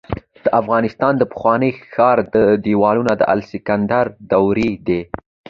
[0.43, 0.45] د
[1.01, 2.17] کندهار د پخواني ښار
[2.65, 5.01] دیوالونه د الکسندر دورې دي